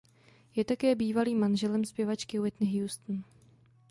Je 0.55 0.63
také 0.65 0.95
bývalým 0.95 1.39
manželem 1.39 1.85
zpěvačky 1.85 2.39
Whitney 2.39 2.81
Houston. 2.81 3.23